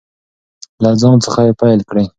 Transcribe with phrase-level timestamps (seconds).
[0.83, 2.05] له ځان څخه یې پیل کړئ.